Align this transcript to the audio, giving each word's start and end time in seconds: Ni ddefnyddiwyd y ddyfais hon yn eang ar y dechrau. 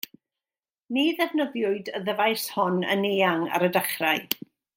Ni 0.95 1.03
ddefnyddiwyd 1.19 1.91
y 1.99 2.01
ddyfais 2.07 2.47
hon 2.55 2.81
yn 2.95 3.07
eang 3.13 3.45
ar 3.59 3.69
y 3.69 3.71
dechrau. 3.79 4.27